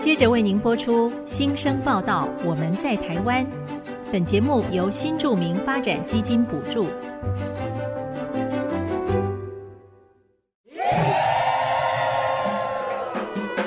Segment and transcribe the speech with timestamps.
[0.00, 2.26] 接着为您播出新生报道。
[2.42, 3.46] 我们在台湾。
[4.10, 6.88] 本节目由新住民发展基金补助。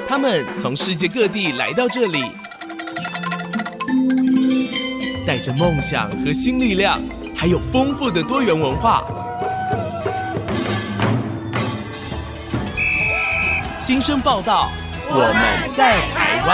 [0.07, 2.23] 他们从世界各地来到这里，
[5.27, 6.99] 带着梦想和新力量，
[7.35, 9.05] 还有丰富的多元文化。
[13.79, 14.71] 新生报道，
[15.15, 15.29] 我们
[15.75, 16.49] 在台湾。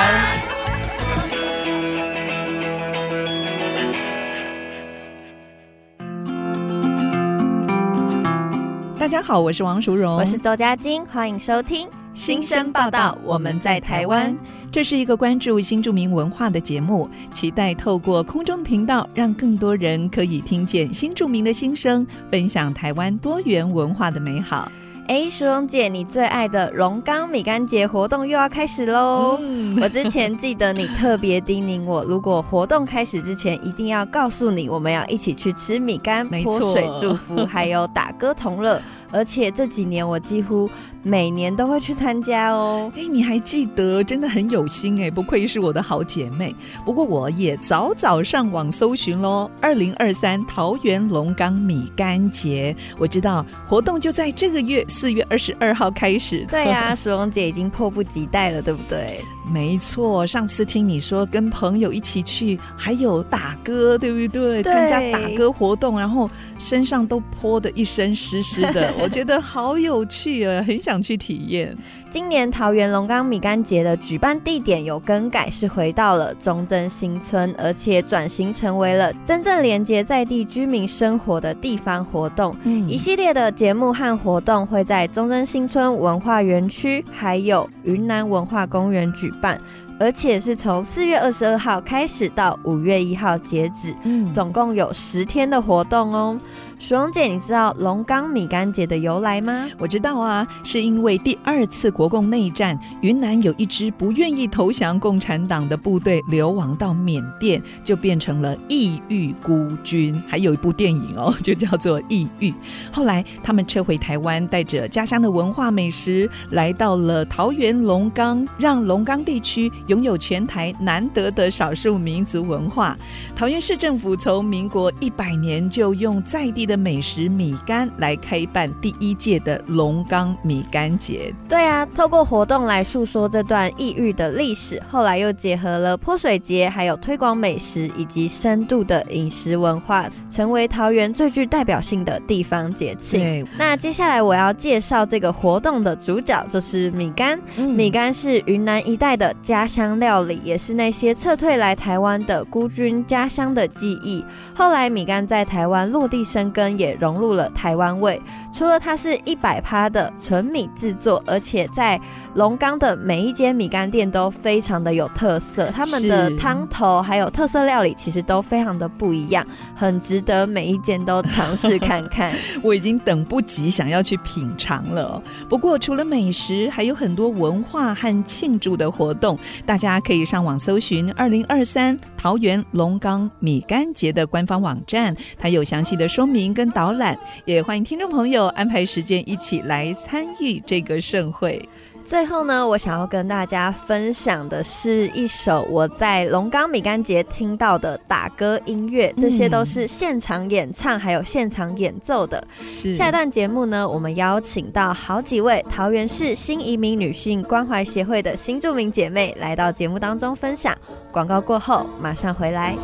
[9.00, 14.38] 大家好，我是王淑荣，我是周佳晶，欢迎收听《新生报道》，我们在台湾。
[14.70, 24.70] 这是一个关注新著名文化的节目，期待透过空中频道，让更多人可以听见新著名的心声，分享台湾多元文化的美好。
[25.10, 29.40] 哎，淑荣姐，你最爱的龙岗米干节活动又要开始喽！
[29.42, 38.80] 嗯、我之前记得你特别叮咛我，如果活动开始之前，一定要告诉你，我们要一起去吃米干、泼水祝福，还有打歌同乐。
[39.12, 40.70] 而且这几年我几乎
[41.04, 42.92] 每年都会去参加哦。
[42.96, 46.56] 哎，你还记得，真的很有心哎，不愧是我的好姐妹。
[46.86, 56.46] 不过我也早早上网搜寻喽，二零二三桃园龙岗米干节，我知道活动就在这个月四月二十二号开始。
[56.50, 59.20] 对呀、啊，石龙姐已经迫不及待了，对不对？
[59.52, 64.62] 没错，上次听你说跟朋友一起去，还有打歌，对不对？
[64.62, 66.30] 参加打歌活动，然后
[66.60, 71.76] 身上都泼的一身湿湿的， 我觉得好有趣啊，很想去体验。
[72.10, 82.56] 今年桃园龙岗米干节的举办地点有更改，是回到了中正新村，而且转型成为了真正连接在地居民生活的地方活动。
[82.64, 89.60] 嗯，一系列的节目和活动会在中正新村文化园区还有云南文化公园举办。
[90.00, 96.40] 而且是从四月二十二号开始到五月一号截止，嗯，总共有十天的活动哦。
[96.80, 99.68] 淑荣姐，你知道龙岗米干节的由来吗？
[99.78, 110.24] 我知道啊，是因为第二次国共内战，云南有一支不愿意投降共产党的部队流亡到缅甸，就变成了异域孤军。
[110.26, 112.50] 还有一部电影哦， 就叫做《异域》。
[112.94, 119.70] 后来他们撤回台湾，带着家乡的文化美食，来到了桃园龙岗，让龙岗地区。
[119.90, 122.96] 拥有全台难得的少数民族文化，
[123.36, 131.34] 桃园市政府从民国一百年就用在地的美食米干来开办第一届的龙岗米干节。
[131.50, 143.48] 对啊，透过活动来诉说这段异域的历史，后来又结合了泼水节，还有推广美食以及深度的饮食文化，成为桃园最具代表性的地方节庆。
[143.58, 147.40] 那接下来我要介绍这个活动的主角就是米干。
[147.58, 149.79] 嗯、米干是云南一带的家乡。
[149.80, 154.26] 乡料理也是那些撤退来台湾的孤军家乡的记忆。
[154.54, 158.22] 后来米干在台湾落地生根，也融入了台湾味。
[158.54, 161.98] 除了它是一百趴的纯米制作，而且在
[162.34, 165.72] 龙岗的每一间米干店都非常的有特色。
[165.74, 172.34] 他们的汤头还有特色料理，其实都非常的不一样，很值得每一间都尝试看看。
[172.62, 175.24] 我已经等不及想要去品尝了。
[175.48, 179.40] 不过除了美食，还有很多文化和庆祝的活动。
[179.70, 187.16] 大家可以上网搜寻二零二三桃园龙岗米干节的官方网站，它有详细的说明跟导览，
[187.46, 191.70] 也欢迎听众朋友安排时间一起来参与这个盛会。
[192.10, 202.44] 最后呢，我想要跟大家分享的是一首我在龙岗米干节听到的打歌音乐，这些都是现场演唱还有现场演奏的。
[202.66, 210.76] 是下一段节目呢，我们邀请到好几位桃园市新移民女性关怀协会的新住民姐妹来到节目当中分享。
[211.12, 212.76] 广告过后马上回来。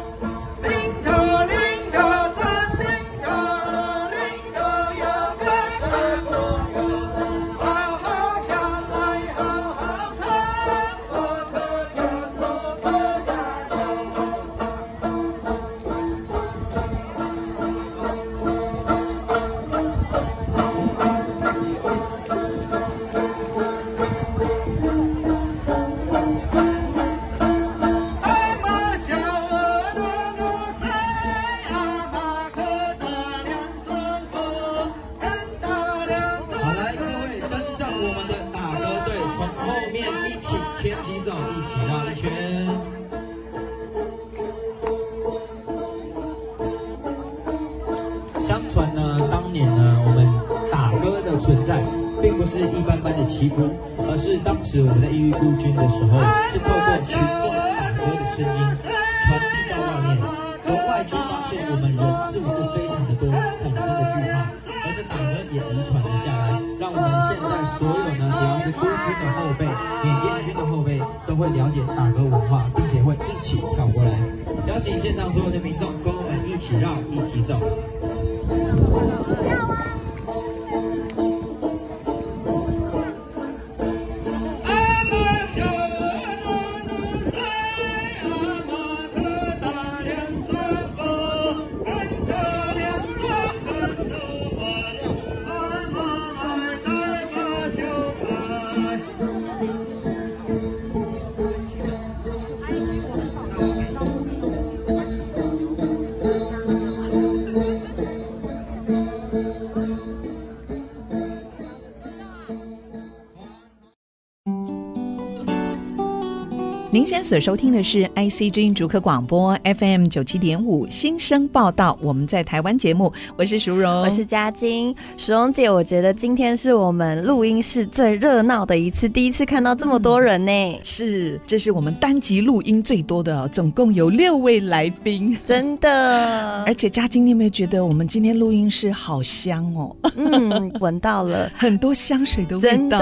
[117.06, 130.80] 您现在所收听的是 IC 之音竹科广播 FM 九七点五新生报道，我们在台湾节目，我是淑荣，我是嘉晶，淑荣姐，我觉得今天是我们录音室最热闹的一次，第一次看到这么多人呢、嗯。
[130.84, 136.64] 是，这是我们单集录音最多的，总共有六位来宾，真的。
[136.64, 139.96] 而且嘉晶，你有没有觉得我们今天录音室好香哦？
[140.18, 143.00] 嗯，闻到了 很多香水的味道，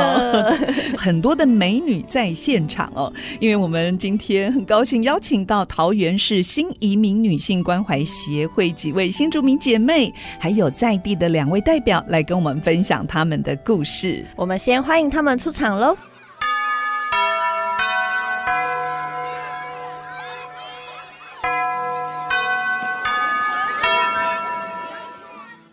[0.97, 3.09] 很多的美女在现场哦，
[3.39, 3.92] 因为我们。
[3.97, 14.25] 今天很高兴邀请到桃园市新移民女性关怀协会几位新住民姐妹，还有在地的两位代表来跟我们分享他们的故事。
[14.35, 15.95] 我们先欢迎他们出场喽。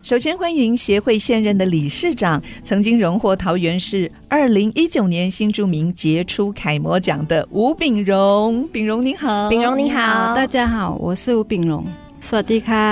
[0.09, 8.67] 首先欢迎协会现任的理事长，曾经荣获桃园市二零一九年新住民杰出楷模奖的吴炳荣。
[8.71, 11.85] 炳荣你好，炳荣你好，大家好，我是吴炳荣。
[12.21, 12.87] สวัสดีค่ะ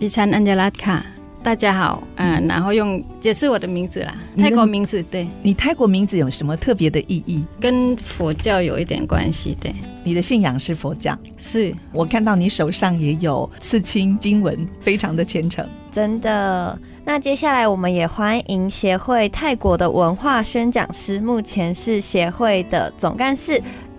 [0.00, 1.13] ดิฉันอัญญรัตน์ค่ะ
[1.44, 5.26] 大家好，嗯，然后用解释我的名字啦，泰国名字，对。
[5.42, 7.42] 你泰国名字有什么特别的意义？
[7.58, 9.74] 跟佛教有一点关系，对。
[10.04, 11.18] 你的信仰是佛教？
[11.38, 11.74] 是。
[11.92, 15.66] 我看到你手上也有刺青经文，非常的虔诚。
[15.90, 23.58] 真的，那接下来我们也欢迎协会泰国的文化宣讲师，目前是协会的总干事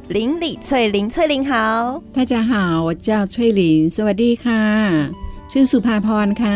[0.09, 1.09] 林李翠玲。
[1.09, 5.09] 翠玲好，大家好，我叫翠玲，สวัสดีค่ะ，
[5.55, 6.55] ชื่อสุภาพรค่ะ。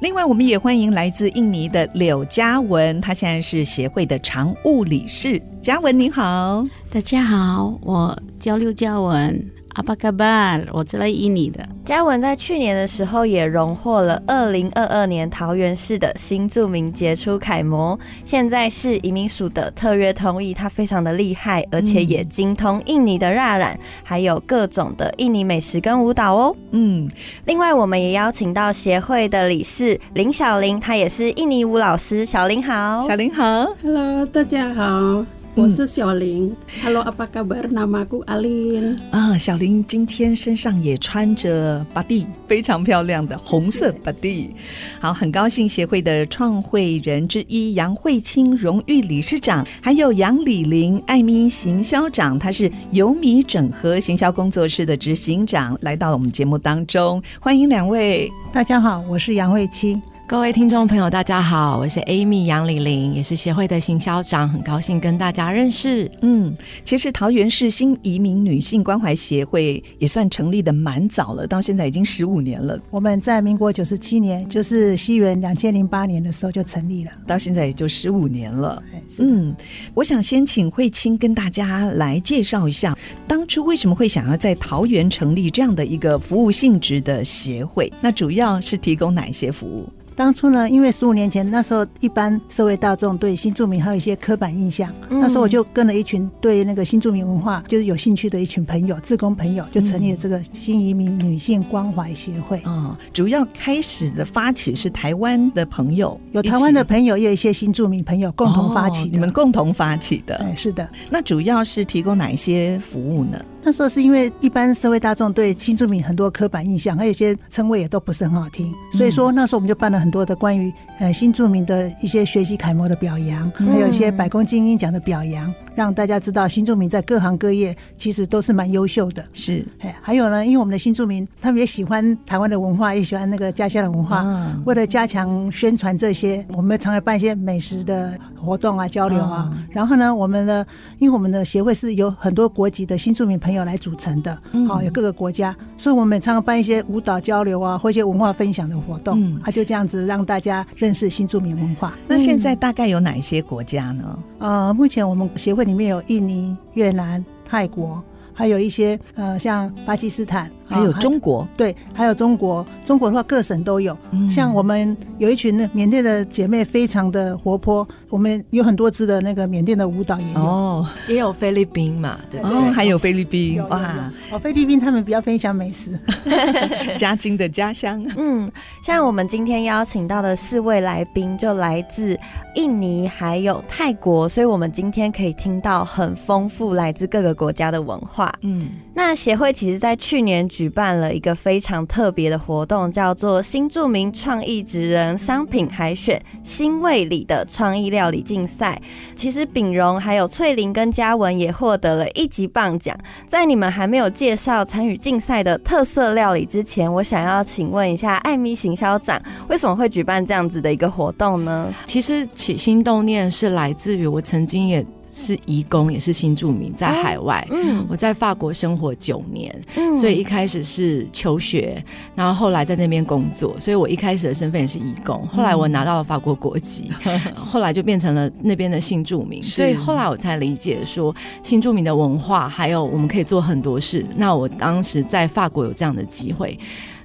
[0.00, 5.40] 另外，我们也欢迎来自印尼的柳嘉文，他现在是协会的常务理事。
[5.62, 9.40] 嘉文您好，大家好，我叫柳嘉文。
[9.79, 11.65] 阿巴卡巴，我是来印尼的。
[11.85, 26.53] 嘉文在去年的时候也荣获了二零二二年桃园市的新著名杰出楷模，现在是移民署的特约通译，他非常的厉害，而且也精通印尼的蜡染，还有各种的印尼美食跟舞蹈哦。
[26.71, 27.09] 嗯，
[27.45, 32.25] 另外我们也邀请到协会的理事林小玲，她也是印尼舞老师。
[32.25, 35.25] 小玲好，小玲好，Hello，大家好。
[35.55, 44.53] 我是小玲，Hello，阿巴卡贝尔纳马古阿玲啊，小林今天身上也穿着巴蒂，非常漂亮的红色巴蒂。
[45.01, 58.31] 好，很高兴协会的创会人之一杨慧清荣誉理事长，还有杨李玲爱咪行销长，他是有米整合行销工作室的执行长，来到我们节目当中，欢迎两位。
[58.53, 60.01] 大家好，我是杨慧清。
[60.29, 66.09] 各位听众朋友，大家好，我是 Amy 杨玲玲，也是协会的行销长，很高兴跟大家认识。
[66.21, 72.79] 嗯，其实桃园市新移民女性关怀协会也算成立的蛮早了，到现在已经十五年了。
[72.91, 78.83] 我们在民国九十七年，就是西元两千零八年的时候就成立了，到现在也就十五年了。
[79.17, 79.55] 嗯，
[79.95, 82.95] 我想先请慧清跟大家来介绍一下，
[83.27, 87.91] 当初为什么会想要在桃园成立这样的一个服务性质的协会？
[87.99, 89.89] 那主要是提供哪些服务？
[90.19, 94.93] 当初呢，因为十五年前那时候，一般社会大众对新住民还有一些刻板印象。
[95.11, 102.57] 嗯、那时候我就跟了一群对那个新住民文化就是有兴趣的一群朋友，志工朋友，就成立了这个新移民女性关怀协会。
[102.57, 109.11] 啊、嗯哦，主要开始的发起是台湾的朋友，有台湾的朋友，也有一些新住民朋友共同发起的。
[109.11, 110.37] 哦、你们共同发起的？
[110.39, 110.85] 对，是的。
[111.09, 113.39] 那主要是提供哪一些服务呢？
[113.61, 125.53] 那时候是因为一般社会大众对新住民很多刻板印象，还有一些称谓也都不是很好听，所以说那时候我们就办了很多的关于呃新住民的一些学习楷模的表扬，还有一些百工精英奖的表扬。
[125.79, 129.25] 让大家知道新住民在各行各业其实都是蛮优秀的。
[129.31, 134.21] 是，哎，还有呢，因为我们的新住民他们也喜欢台湾的文化，也喜欢那个家乡的文化。
[134.25, 139.49] 嗯、为了加强宣传这些，我们常常办一些美食的活动啊，交流啊。
[139.53, 140.67] 嗯、然后呢，我们的
[140.97, 149.17] 因为我们的协会是由很多国籍的新住民朋友来组成的，嗯、哦，有各个国家，所以我们常常办一些舞蹈交流啊，或一些文化分享的活动。
[149.23, 151.93] 嗯，啊，就这样子让大家认识新住民文化。
[152.05, 154.19] 那现在大概有哪一些国家呢？
[154.39, 158.03] 呃，目前我们协会里面有印尼、越南、泰国。
[158.33, 162.65] 还有一些呃，像巴基斯坦，还有中国，对，还有中国。
[162.85, 163.97] 中国的话，各省都有。
[164.11, 167.87] 嗯、像我们有一群的缅甸的姐妹，非常的活泼。
[168.09, 175.99] 我们有很多支的那个缅甸的舞蹈也有，哦，也有菲律宾嘛，对，哦，还有菲律宾哇，哦，菲律宾他们比较分享美食，
[176.97, 178.03] 嘉晶的家乡。
[178.17, 178.51] 嗯，
[178.83, 182.19] 像我们今天邀请到的四位来宾，就来自
[182.55, 188.33] 印尼还有泰国，所以我们今天可以听到很丰富来自各个国家的文化。
[188.41, 198.77] 嗯，那协会其实在去年举办了一个非常特别的活动，叫做新著名创意职人商品海选新味里的创意料理竞赛。
[199.15, 202.93] 其实秉荣还有翠玲跟嘉文也获得了一级棒奖。
[203.25, 211.73] 在你们还没有介绍参与竞赛的特色料理之前，我想要请问一下艾米行销长，为什么会举办这样子的一个活动呢？
[211.85, 214.85] 其实起心动念是来自于我曾经也。
[215.11, 217.45] 是移工，也是新住民，在海外。
[217.51, 221.83] 嗯，我在法国生活九年，嗯，所以一开始是求学，
[222.15, 225.17] 然后后来在那边工作，所以我一开始的身份也是移工。
[225.27, 229.41] 后来我拿到了法国国籍，嗯、 后来就变成了那边的新住民。
[229.41, 234.05] 所以后来我才理解说，新住民的文化还有我们可以做很多事。
[234.15, 236.57] 那我当时在法国有这样的机会，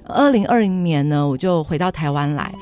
[0.03, 2.53] 二零二零年呢，我就回到台湾来。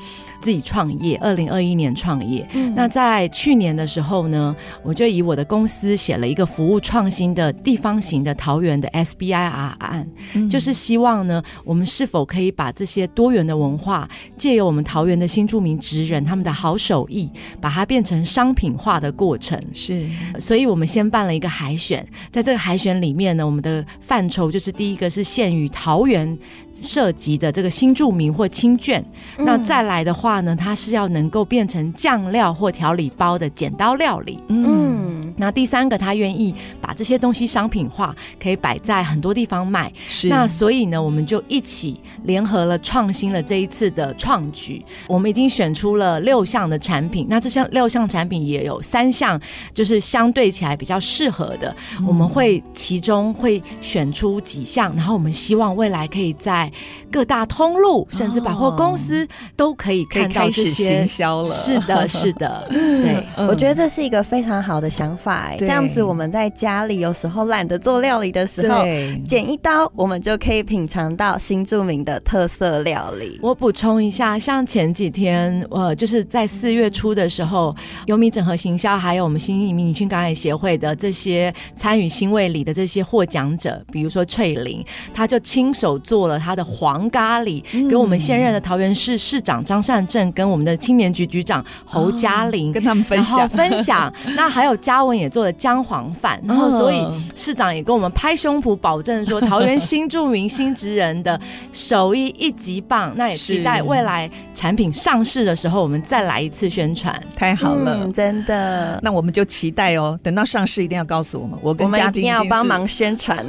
[0.44, 2.46] 自己创业，二零二一年创业。
[2.52, 9.38] 嗯、那在去年的时候呢，我就以我的公司写了一个服务创新的地方型的桃园的 SBIR
[9.78, 19.58] 案，嗯、就是希望呢，我们是否可以把这些多元的文化，借由我们桃园的新住民职人他们的好手艺，把它变成商品化的过程。
[19.72, 20.06] 是，
[20.38, 26.38] 所以我们先办了一个海选，在这个海选里面呢，我们的范畴就是第一个是限于桃园
[26.74, 29.00] 涉及的这个新住民或亲眷，
[29.38, 34.38] 嗯、那再来的话呢，它是要能够变成酱料或调理包的剪刀料理。
[34.48, 39.92] 嗯，那第三个，他愿意把这些东西商品化，可以摆在很多地方卖。
[40.06, 44.84] 是，那所以呢，我们就一起联合了创新了这一次的创举。
[45.06, 49.40] 我们已经选出了六项的产品，那这项六项产品也有三项
[49.72, 56.63] 就是相对起来比较适合的，嗯、我们会其中会选出几项，然后我们希望未来可以在
[57.10, 61.46] 各大通路，甚至百货公司都可以看到这些行销了。
[61.46, 65.34] 是的， 是的， 对，我觉得这是一个非常好的想法。
[65.34, 68.82] 哎，这样子我们在家里有时候懒得做料理的时候，
[69.26, 73.38] 剪一刀，我们就可以品尝到新著名的特色料理。
[73.42, 77.74] 我补充一下，像前几天，呃，就是在四月初的时候，
[78.06, 86.56] 优米整合行销还有我们新移民女性感染协会的这些参与新味里的这些获奖者，比如说翠玲，她就亲手做了他。
[86.56, 94.08] 的黄咖喱，给我们现任的桃园市市长张善政跟我们的青年局局长侯嘉玲、哦、跟他们分享分享。
[94.36, 101.40] 那还有嘉文也做了姜黄饭，然后所以市长也跟我们拍胸脯保证说，桃园新著名新职人的
[101.72, 103.12] 手艺一级棒。
[103.16, 107.20] 那也期待未来产品上市的时候，我们再来一次宣传。
[107.34, 109.00] 太好了、嗯，真的。
[109.02, 113.44] 那我们就期待哦，等到上市一定要告诉我们，我跟嘉丁要帮忙宣传。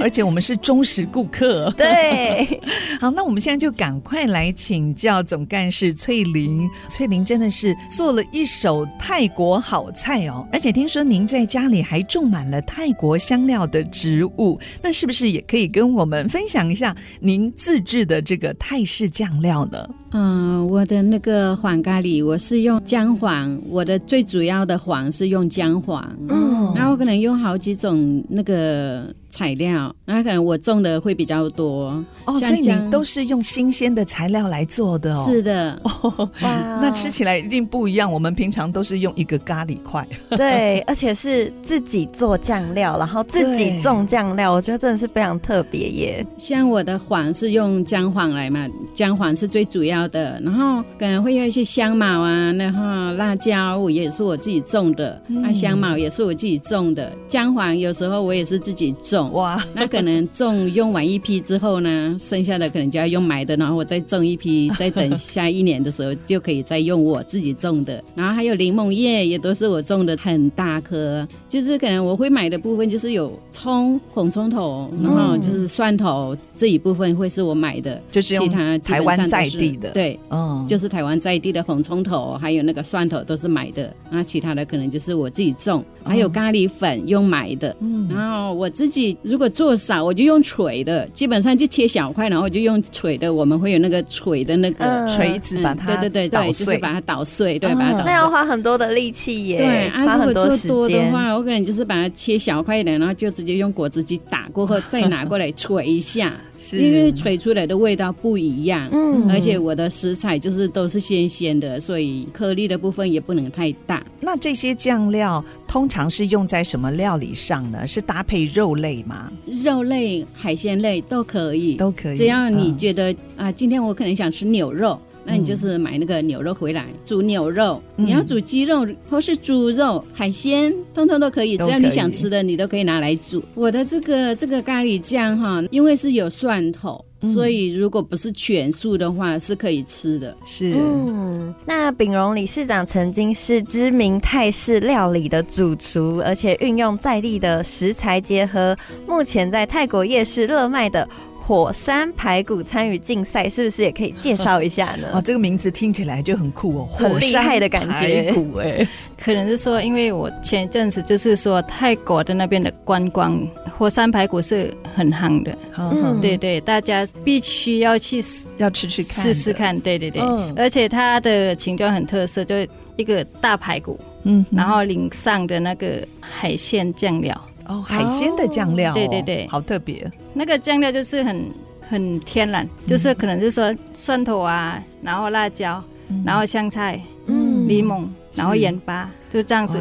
[0.00, 2.31] 而且我们是忠实顾客，对。
[3.00, 6.68] 好，那我们现在就赶快来请教总干事翠玲。
[6.88, 19.88] 翠玲真的是做了一手泰国好菜哦，而且听说您在家里还种满了泰国香料的植物，那是不是也可以跟我们分享一下您自制的这个泰式酱料呢？
[20.14, 31.86] 嗯，我的那个黄咖喱，我是用姜黄，我的最主要的黄是用姜黄，嗯，然后可能用好几种那个材料，那可能我种的会比较多
[32.26, 38.12] 哦，所以你都是用新鲜的材料来做的哦，是的， 哦，那吃起来一定不一样。
[38.12, 46.26] 我们平常都是用一个咖喱块， 对，而且是自己做酱料，然后自己种酱料，我觉得真的是非常特别耶。
[46.36, 59.21] 像我的黄是用姜黄来嘛，姜黄是最主要的，然后可能会用一些香茅啊，然后辣椒我也是我自己种的，那、嗯啊、香茅也是我自己种的，姜黄有时候我也是自己种。
[59.22, 59.32] 种。
[59.32, 68.02] 哇，那可能种用完一批之后呢，剩下的可能就要用买的，然后我再种一批，再等下一年的时候就可以再用我自己种的。
[68.14, 71.26] 然后还有柠檬叶也都是我种的，很大颗。
[71.48, 79.90] 就是可能我会买的部分就是有葱、红葱头，然后就是蒜头这一部分会是我买的，就是其他台湾在地的。
[79.90, 83.94] 对，嗯，就是台湾在地的红葱头，还有那个蒜头都是买的。
[84.10, 87.74] 那其他的可能就是我自己种，还有咖喱粉用买的。
[87.80, 93.32] 嗯，然后我自己如果做少，我就用锤的，基本上就切小块，然后我就用锤的。
[93.32, 98.04] 我们会有那个锤的那个锤子，把它对对对对，就是把它捣碎，对，把它捣碎。
[98.06, 100.68] 那要花很多的力气耶，对，花很多时间。
[100.68, 106.32] 如果做多的话，我可能就是把它切小块一点，然后就直接用果汁机打过后，再拿过来锤一下。
[106.58, 114.04] 是因为锤出来的味道不一样，嗯，而且我的食材就是都是新鲜的，所以颗粒的部分也不能太大。
[114.20, 117.86] 那这些酱料通常是用在什么料理上呢？
[117.86, 119.32] 是搭配肉类吗？
[119.64, 122.16] 肉类、海鲜类都可以，都可以。
[122.16, 124.98] 只要你觉得、嗯、啊，今天我可能想吃牛肉。
[125.24, 133.42] 那你就是买那个牛肉回来煮牛肉，嗯、你要煮鸡肉或是猪肉、海鲜，通通都可以，只要你想吃的，你都可以拿来煮。
[133.54, 140.36] 我的这个这个咖喱酱哈，因为是有蒜头，嗯、所以如果不是全素的话，是可以吃的。
[140.44, 148.76] 是，嗯，那秉荣理事长曾经是知名泰式料理的主厨，而且运用在地的食材结合，
[149.06, 151.08] 目前在泰国夜市热卖的。
[151.44, 155.08] 火山排骨参与竞赛，是不是也可以介绍一下呢？
[155.12, 158.22] 啊，这个名字听起来就很酷哦，很厉害的感觉。
[158.22, 158.86] 排骨哎，
[159.20, 163.44] 可能是说，因为我前一阵子就是说泰国的那边的观光，
[163.76, 165.58] 火山排骨是很夯的。
[165.76, 168.22] 嗯，对对，大家必须要去
[168.56, 169.78] 要吃吃看，试试看。
[169.80, 177.38] 对对对，嗯、而且它的形状很特色，就是一个大排骨，嗯，然后淋上的那个海鲜酱料。
[177.72, 180.10] 哦，海鲜的酱料、哦，对对对，好特别。
[180.34, 181.50] 那个酱料就是很
[181.88, 189.78] 很天然，嗯、就是可能是说蒜头啊，然后辣椒，嗯、然后香菜，嗯，柠檬，然后盐巴，就这样子，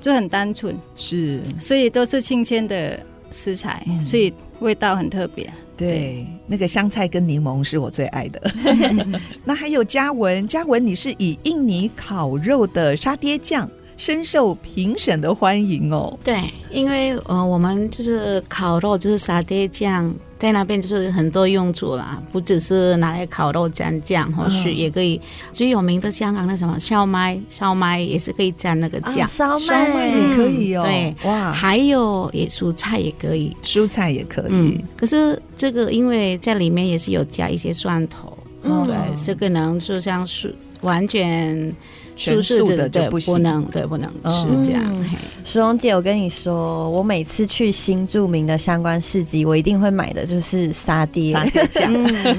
[0.00, 0.76] 就很单纯。
[0.94, 2.98] 是，所以都是新鲜的
[3.30, 5.50] 食材，嗯、所以味道很特别。
[5.76, 8.50] 对，对那个香菜跟柠檬是我最爱的。
[9.44, 13.66] 那还有嘉文，嘉文，你是以印尼烤肉的沙爹酱。
[14.00, 16.18] 深受评审的欢迎哦。
[16.24, 25.18] 对，因为呃，我们就是烤肉，就是沙爹酱，在那边就是很多用处啦，不只是拿来烤肉蘸酱，或许也可以。
[25.18, 25.20] 哦、
[25.52, 29.26] 最有名的香港的什么烧麦，烧麦也是可以蘸那个酱。
[29.28, 30.82] 烧麦、哦、烧麦也可以哦。
[30.82, 34.48] 对，哇，还有也蔬菜也可以，蔬菜也可以。
[34.48, 38.32] 嗯、可是这个因为在里面也是有加一些蒜头，
[38.62, 41.70] 嗯、对，这个能就像是完全。
[42.20, 44.84] 全素的就不不能，对，不能吃这样。
[45.42, 51.32] 淑蓉姐，我跟你说，我每次去新著名的相关市集，我一定会买的就是沙爹
[51.70, 51.90] 酱。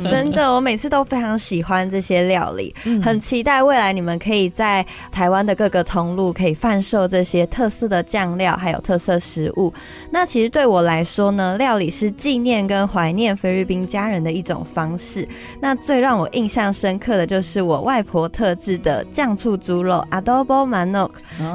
[0.04, 9.74] 真的，我每次都非常喜欢这些料理，很期待未来你们可以在台湾的各个通路可以贩售这些特色的酱料，还有特色食物。
[10.12, 15.28] 那其实对我来说呢，料理是纪念跟怀念菲律宾家人的一种方式。
[15.60, 21.12] 那最让我印象深刻的就是我外婆特制的酱醋猪肉 Adobo Manok，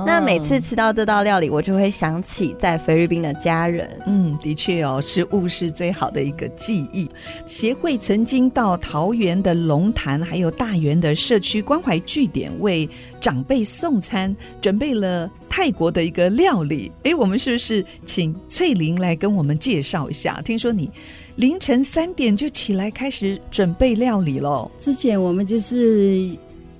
[0.07, 3.91] 那每次吃到这道料理，我就会想起在菲律宾的家人。
[4.07, 7.11] 嗯，的确哦，食物是最好的一个记忆。
[7.47, 12.89] 协会曾经到桃园的龙潭，还有大园的社区关怀据点，为
[13.21, 16.93] 长辈送餐，准备了泰国的一个料理。
[17.03, 20.41] 哎，我们是不是请翠玲来跟我们介绍一下？
[20.45, 20.89] 听说你
[21.37, 24.71] 凌晨三点就起来开始准备料理喽？
[24.79, 26.31] 之前我们就是。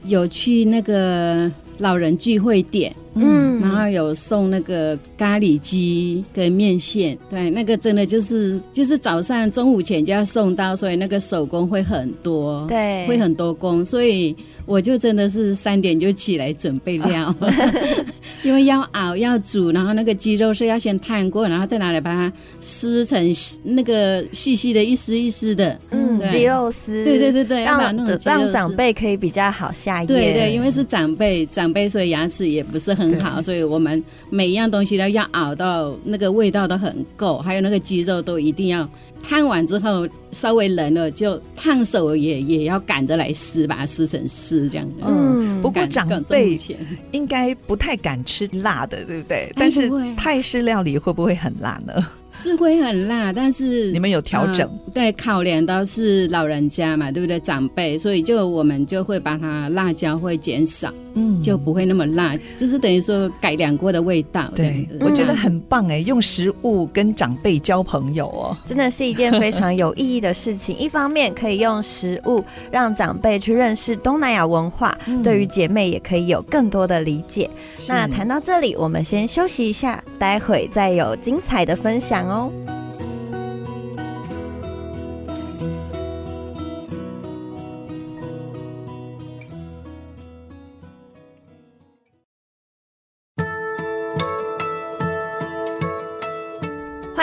[0.09, 14.37] 有去那个老人聚会点，嗯，然后有送那个咖喱鸡跟面线，对，那个真的就是就是早上中午前就要送到，所以那个手工会很多，对，会很多工，所以。
[14.67, 17.33] 我就真的是三点就起来准备料，
[18.43, 38.89] 因为要熬要煮，然后那个鸡肉是要先烫过，然后再拿来把它撕成那个细细的一丝一丝的，嗯，鸡肉丝，对对对对，让让长辈可以比较好下咽，对对，因为是长辈，长辈所以牙齿也不是很好，所以我们每一样东西都要熬到那个味道都很够，还有那个鸡肉都一定要。
[39.29, 44.89] 烫完之后稍微冷了，就烫手也也要赶着来撕，把它撕成丝这样。
[45.03, 46.57] 嗯，不过长辈
[47.11, 49.53] 应该不太敢吃辣的，对不对？
[49.57, 52.07] 但是泰式料理会不会很辣呢？
[52.37, 54.69] 是会很辣，但是你们有调整？
[54.69, 57.41] 呃、对，考量到是老人家嘛，对不对？
[57.41, 60.93] 长辈，所以就我们就会把它辣椒会减少。
[61.19, 64.53] 嗯，就不会那么辣，就是等于说改良过的味道。
[64.55, 70.77] 对，我觉得很棒哎，用食物跟长辈交朋友哦，真的是一件非常有意义的事情。
[70.77, 77.49] 一方面可以用食物让长辈去认识东南亚文化，嗯、对于姐妹也可以有更多的理解。
[77.89, 82.76] 那谈到这里，我们先休息一下，待会再有精彩的分享哦。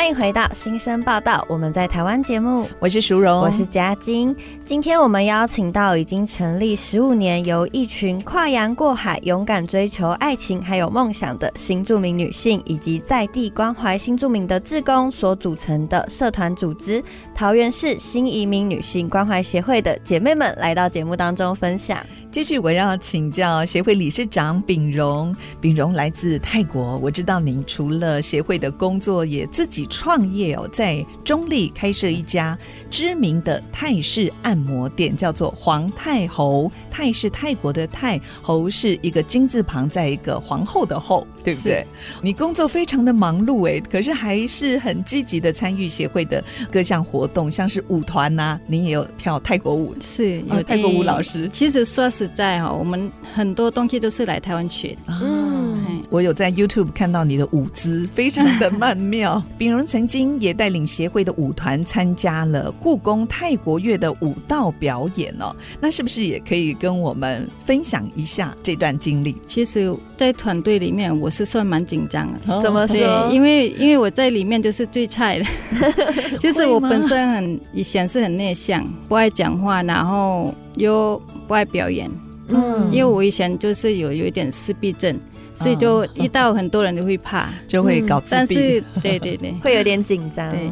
[0.04, 4.36] 欢迎回到新生报道，我们在台湾节目，我是淑荣，我是嘉晶。
[4.66, 17.02] 今天我们邀请到已经成立十五年，由一群跨洋过海、勇敢追求爱情还有梦想的新著名女性，以及在地关怀新著名的志工所组成的社团组织——
[17.34, 21.98] 桃园市新移民女性关怀协会的姐妹们，来到节目当中分享。
[22.34, 25.36] 继续，我要请教协会理事长秉荣。
[25.62, 32.58] 秉荣来自泰国，我知道您除了协会的工作，也自己创业哦，在中立开设一家
[32.90, 36.72] 知名的泰式按摩店，叫做皇泰侯。
[36.90, 41.86] 泰是泰国的泰，侯是一个金字旁，在一个皇后的后，对不对？
[42.22, 51.50] 你工作非常的忙碌哎，可是还是很积极的参与协会的各项活动，像是舞团呐、啊，你也有跳泰国舞，是有、哦、泰国舞老师。
[51.52, 55.14] 其实说实在哈，我们很多东西都是来台湾学的。
[55.22, 59.44] 嗯，我有在 YouTube 看到你的舞姿，非常的曼妙。
[59.58, 69.36] 炳荣曾经也带领协会的舞团参加了故宫泰国乐的舞蹈表演哦，那是不是也可以跟我们分享一下这段经历。
[69.46, 72.62] 其实，在团队里面，我是算蛮紧张的。
[72.62, 73.30] 怎么说？
[73.32, 75.46] 因为因为我在里面就是最菜的。
[76.40, 82.10] 就是我本身很以前是很内向，不爱讲话，然后又不爱表演。
[82.50, 85.20] 嗯，因为我以前就是有有一点自闭症，
[85.56, 88.32] 所以就遇到很多人都会怕，就会搞自闭。
[88.32, 90.50] 但是，对对对， 会有点紧张。
[90.50, 90.70] 对，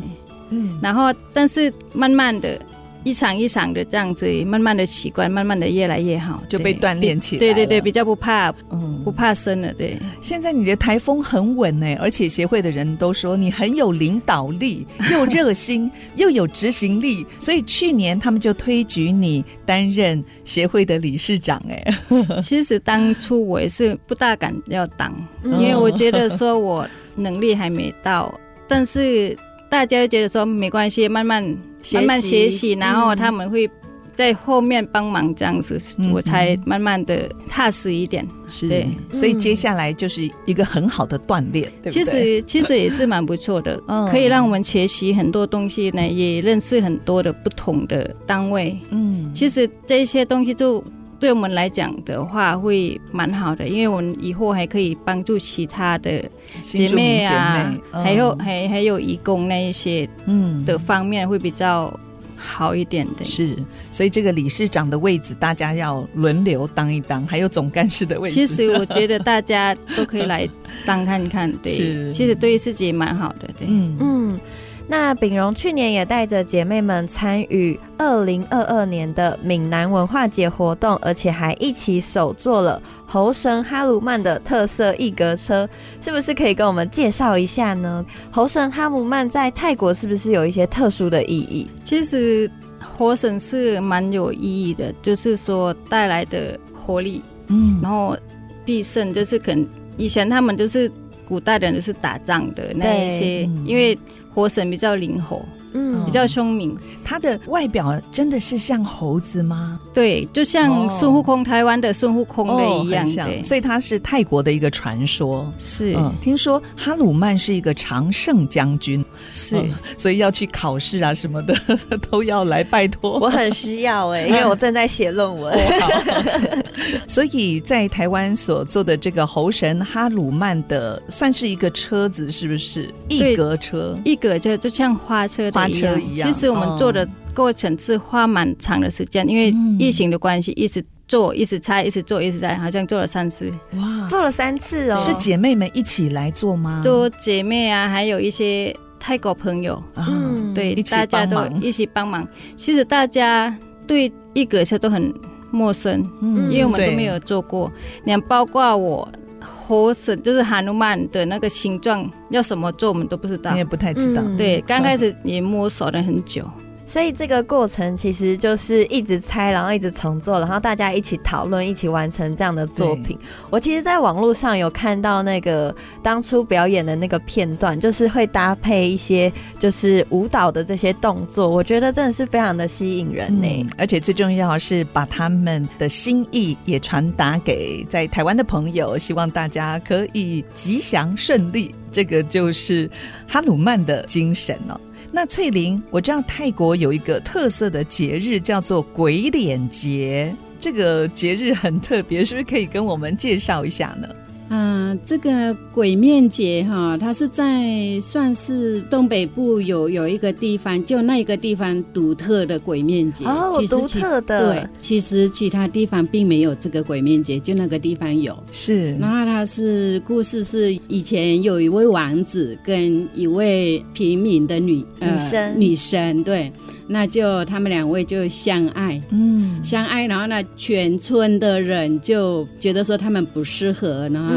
[0.50, 0.80] 嗯。
[0.82, 2.60] 然后，但是慢慢的。
[3.04, 7.40] 一场一场的这样子，慢慢的习惯，慢慢的越来越好，就被锻炼起来。
[7.40, 9.74] 对对对，比较不怕，嗯，不怕生了。
[9.74, 21.62] 对，现在你的台风很稳呢，而且协会的人都说你很有领导力， 又热心，又有执行力，所以去年他们就推举你担任协会的理事长。
[21.70, 21.94] 哎，
[22.44, 25.12] 其实当初我也是不大敢要当，
[25.44, 28.34] 因为我觉得说我能力还没到，
[28.68, 29.36] 但是
[29.72, 31.58] 大家又觉得说没关系，慢慢。
[31.94, 33.68] 慢慢学习，然后他们会
[34.14, 38.24] 在后面帮忙，这样子、嗯、我才慢慢的踏实一点。
[38.48, 41.92] 是，对，所以接下来就是一个很好的锻炼，对不对？
[41.92, 43.82] 其实其实也是蛮不错的，
[44.12, 48.78] 可以让我们学习很多东西呢，也认识很多的不同的单位。
[48.92, 50.84] 嗯，其实这些东西就
[51.22, 56.24] 对我们来讲的话会蛮好的，因为我们以后还可以帮助其他的
[56.62, 61.98] 姐妹啊，妹嗯、还有还还有义工那一些嗯的方面会比较
[62.36, 63.24] 好一点的。
[63.24, 63.56] 是，
[63.92, 68.34] 所以这个理事长的位置大家要轮流当一当，还有总干事的位置。
[68.34, 70.50] 其实我觉得大家都可以来
[70.88, 74.40] 当看看，对， 是其实对自己也蛮好的，对，嗯嗯。
[74.88, 85.70] 那秉荣去年也带着姐妹们参与二零二二年的闽南文化节活动，而且还一起手做了猴神哈鲁曼的特色一格车，
[86.02, 88.06] 是不是可以跟我们介绍一下呢？
[88.32, 91.70] 猴神哈鲁曼在泰国是不是有一些特殊的意义？
[91.86, 98.18] 其实猴神是蛮有意义的，就是说带来的活力，嗯，然后
[98.66, 99.66] 必胜，就是可能
[99.96, 100.92] 以前他们就是
[101.26, 103.98] 古代的人就是打仗的那一些，嗯、因为。
[104.34, 106.78] 猴神比较灵活，嗯，比较聪明。
[107.04, 109.80] 他的外表真的是像猴子吗？
[109.94, 113.44] 对，就像孙悟空，台湾的孙悟空的一样，哦、对。
[113.44, 115.52] 所以他是泰国的一个传说。
[115.58, 121.54] 是，嗯，听说哈鲁曼是一个常胜将军，是、嗯，所以要去考试啊什么的
[122.10, 123.20] 都要来拜托。
[123.20, 125.54] 我很需要哎、欸， 因为我正在写论文。
[125.54, 126.64] 哦、
[127.08, 132.90] 所以在台湾所做的这个猴神哈鲁曼的，算是一个车子，是不是？
[133.10, 136.02] 一格车，一格就就像花车的一样。
[136.02, 143.52] 一样其实我们做的过程是花蛮长的时间，嗯、因为疫情的关系，一直做，一直拆，一直做，一直拆，好像做了三次。
[143.76, 144.98] 哇，做了三次哦！
[144.98, 146.82] 是姐妹们一起来做吗？
[146.84, 152.26] 做姐妹啊，还有一些泰国朋友，嗯，对，大家都一起帮忙。
[152.56, 153.54] 其实大家
[153.86, 155.14] 对一格车都很
[155.50, 157.70] 陌生，嗯，因为我们都没有做过。
[158.06, 159.10] 连包括我。
[159.44, 164.22] 猴子就是哈努曼的那个形状要怎么做，我们都不知道，你也不太知道。
[164.38, 166.48] 对，刚开始也摸索了很久。
[166.92, 173.18] 所以这个过程其实就是一直猜，然后一直重做，然后大家一起讨论，一起完成这样的作品。
[173.50, 175.74] 我其实，在网络上有看到那个
[176.04, 191.74] 当初表演的那个片段，就是会搭配一些就是舞蹈的这些动作，我觉得真的是非常的吸引人呢、而且最重要是把他们的心意也传达给在台湾的朋友，希望大家可以吉祥顺利。
[191.90, 192.90] 这个就是
[193.28, 194.78] 哈鲁曼的精神哦。
[195.14, 204.08] 那翠玲，我知道泰国有一个特色的节日叫做鬼脸节，这个节日很特别，是不是可以跟我们介绍一下呢？
[204.54, 214.54] 嗯、呃，这个鬼面节哈，它是在算是东北部有有一个地方，就那一个地方独特的鬼面节哦，独特的。
[214.54, 218.38] 对，其实其他地方并没有这个鬼面节，就那个地方有。
[218.52, 226.52] 是，然后它是故事是以前有一位王子跟一位平民的女女生、呃、女生对。
[226.92, 234.34] 那就他们两位就相爱，嗯，相爱，然后呢，全村的人就觉得说他们不适合，然后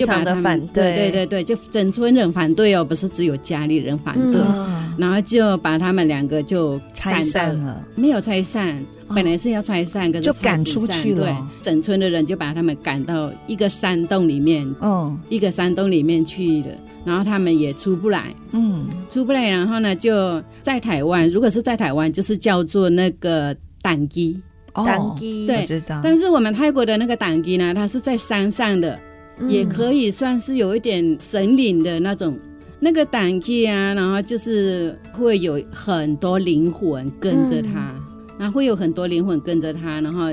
[0.00, 8.82] 就把他们、嗯、反对，对对对，就整村人反对哦，不是只有家里人反对，嗯、然后就把他们两个就拆散了，没有拆散，
[9.14, 16.68] 本来是要拆散，可是就赶出去了，对，整村的人就把他们赶到一个山洞里面，嗯，一个山洞里面去了。
[17.04, 19.48] 然后他们也出不来，嗯，出不来。
[19.48, 24.38] 然后呢，就在台湾，如果是在台湾，就是叫做那个胆机，
[24.74, 25.98] 胆机，对，知道。
[26.04, 28.98] 但是我们泰国的那个胆机呢，它是在山上的，
[29.38, 32.38] 嗯，也可以算是有一点神灵的那种
[32.78, 33.94] 那个胆机啊。
[33.94, 38.04] 然后就是会有很多灵魂跟着他，嗯，
[38.38, 40.32] 然后会有很多灵魂跟着他，然后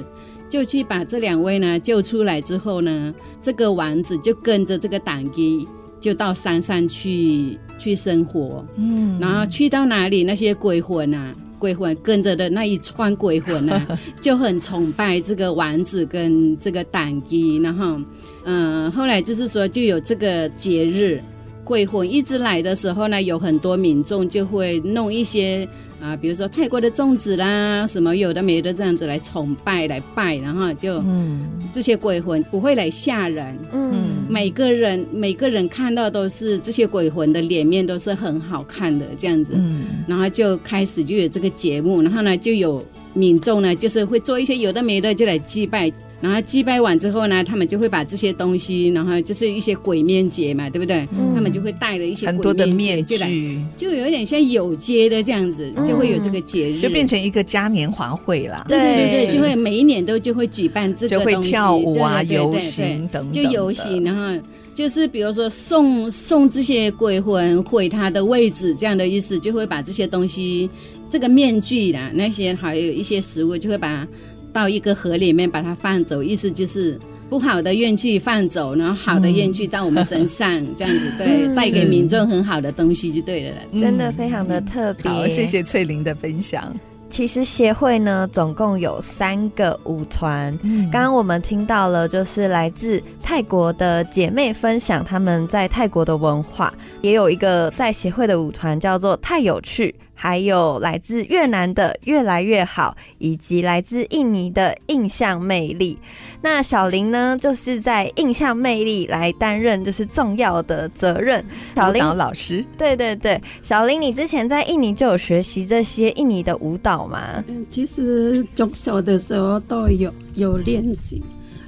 [0.50, 5.68] 就去把这两位呢救出来之后呢，这个王子就跟着这个胆机。
[5.98, 13.88] 就到山上去去生活，嗯，然后去到哪里，那些鬼魂啊，鬼魂跟着的那一串鬼魂啊，
[14.22, 18.00] 就很崇拜这个王子跟这个胆机，然后，
[18.44, 21.20] 嗯，后来就是说就有这个节日。
[21.66, 25.68] 鬼魂一直来的时候呢，有很多民众就会弄一些
[26.00, 45.92] 啊，比如说泰国的粽子啦，什么有的没的这样子来崇拜来拜，然后就嗯，这些鬼魂不会来吓人，嗯，每个人每个人看到都是这些鬼魂的脸面都是很好看的这样子，嗯，然后就开始就有这个节目，然后呢就有民众呢就是会做一些有的没的就来祭拜。
[46.22, 51.06] 然后祭拜完之后呢，他们就会把这些东西，然后就是一些鬼面节嘛，对不对？
[51.12, 58.66] 嗯、他们就会带了一些鬼的面具，就有点像有街的这样子，嗯、就会有这个节日，就变成一个嘉年华会啦。
[58.68, 64.42] 对对对，就会每一年都就会举办这个东西，就会跳舞啊、游行等等，就游行，然后
[64.74, 70.70] 就是比如说送送这些鬼魂回他的位置，这样的意思，就会把这些东西，
[71.10, 74.08] 这个面具啦，那些还有一些食物，就会把。
[74.56, 76.98] 到一个河里面把它放走，意思就是
[77.30, 83.58] 不好的怨气放走，然后好的怨气到我们身上，嗯、这样子对，带给民众很好的东西就对了。
[83.74, 85.12] 真的非常的特别。
[85.12, 86.74] 好，谢谢翠玲的分享。
[87.10, 90.58] 其实协会呢，总共有三个舞团。
[90.64, 99.94] 嗯，刚刚我们听到了，就是来自泰国的姐妹分享他们在泰国的文化，也有一个在协会的舞团叫做太有趣。
[100.26, 106.00] 还有来自越南的越来越好，以及来自印尼的印象魅力。
[106.42, 111.46] 那小林呢，就是在印象魅力来担任就是重要的责任。
[111.76, 117.44] 小林老师，对对对，小林，你之前在印尼就有学习这些印尼的舞蹈吗？
[117.48, 121.22] 嗯，其实从小的时候都有有练习，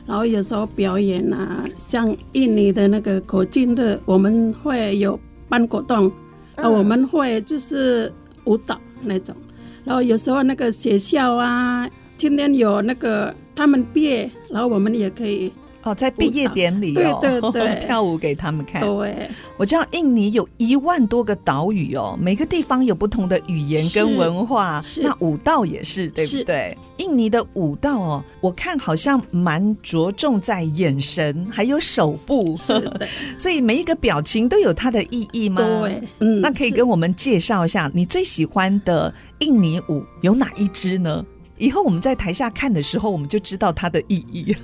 [0.07, 6.07] 然后有时候表演啊，像印尼的那个国庆日，我们会有办果冻，
[6.55, 8.11] 啊、嗯，我们会就是。
[8.47, 9.35] 舞蹈那种，
[9.83, 15.51] 然后有时候那个学校啊，今天有那个他们毕业，然后我们也可以。
[15.87, 18.81] 哦，在毕业典礼哦，对对对， 跳舞给他们看。
[18.81, 26.77] 对，我知道印尼有一万多个岛屿哦，每个地方有不同的语言跟文化，那舞蹈也是，对不对？
[26.97, 33.07] 印尼的舞蹈哦，我看好像蛮着重在眼神还有手部，是的，
[33.39, 35.61] 所以每一个表情都有它的意义吗？
[35.81, 41.25] 对，嗯，那可以跟我们介绍一下你最喜欢的印尼舞有哪一支呢？
[41.57, 44.55] 以后我们在台下看的时候，我们就知道它的意义。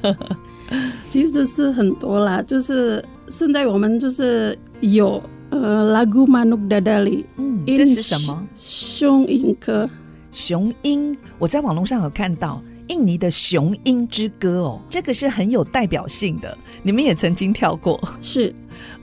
[1.10, 8.48] 其实是很多啦，就是现在我们就是有呃，Lagu Manuk Dadali，嗯，这是什么？
[8.56, 9.90] 雄鹰歌。
[10.32, 16.58] 雄鹰，我在网络上有看到印尼的雄鹰之歌哦，这个是很有代表性的。
[16.82, 18.54] 你们也曾经跳过，是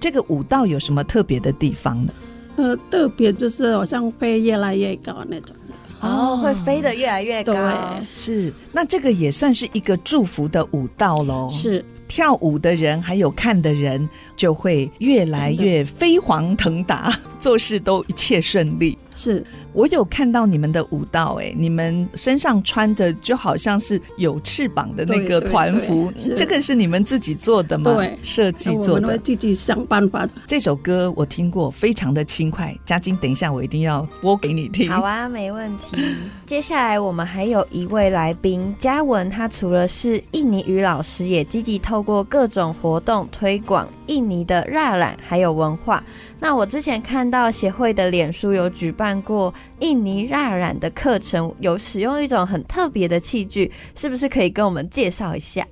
[0.01, 2.13] 这个舞蹈有什么特别的地方呢？
[2.57, 5.55] 呃，特别就是好像飞越来越高那种。
[6.01, 7.55] 哦，会飞得越来越高。
[8.13, 11.49] 是，那这个也算是一个祝福的舞蹈喽。
[11.51, 11.85] 是。
[12.09, 14.09] 跳舞的人还有看的人
[14.41, 18.97] 就会越来越飞黄腾达， 做事都一切顺利。
[19.13, 27.93] 是我有看到你们的舞蹈，哎，你们身上穿的就好像是有翅膀的那个团服，这个是你们自己做的吗？
[27.93, 28.93] 对，设计做的。
[28.95, 30.27] 我们会自己想办法。
[30.47, 32.75] 这首歌我听过，非常的轻快。
[32.87, 34.91] 嘉晶，等一下我一定要播给你听。
[34.91, 35.99] 好啊，没问题。
[36.47, 46.03] 接下来我们还有一位来宾嘉文，他除了是印尼语老师，也积极透过各种活动推广印尼的蜡染还有文化。
[46.39, 55.67] 那我之前看到协会的脸书有举办过印尼蜡染的课程，有使用一种很特别的器具，是不是可以跟我们介绍一下？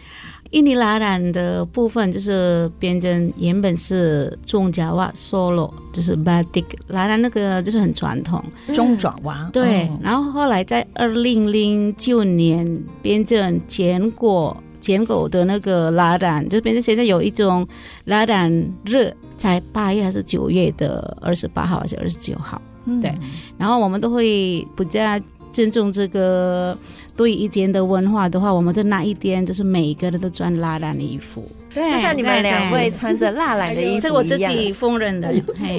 [0.52, 8.42] 印尼蜡染的部分就是编针，原本是中爪哇 solo，就是 batik 蜡染那个就是很传统
[8.72, 9.50] 中爪哇。
[9.52, 17.66] 对，哦、然后后来在二零零九年编针剪果剪果的那个拉染，就变成现在有一种
[18.04, 18.50] 拉染
[18.84, 19.12] 热。
[19.36, 22.60] 在八月还是九月的二十八号还是二十九号？
[22.86, 23.14] 嗯，对。
[23.56, 25.20] 然后我们都会比较
[25.52, 26.76] 尊重这个
[27.16, 35.32] 对一间的文化的话，我们在那一天就是每一个人都穿拉染的衣服，对，就像你们两位穿着蜡染的衣服，这我自己缝纫的。